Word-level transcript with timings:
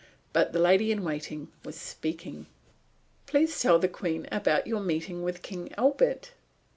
But 0.33 0.51
the 0.51 0.57
lady 0.57 0.91
in 0.91 1.03
waiting 1.03 1.49
was 1.63 1.79
speaking: 1.79 2.47
"Please 3.27 3.61
tell 3.61 3.77
the 3.77 3.87
Queen 3.87 4.27
about 4.31 4.65
your 4.65 4.79
meeting 4.81 5.21
with 5.21 5.43
King 5.43 5.71
Albert." 5.77 6.31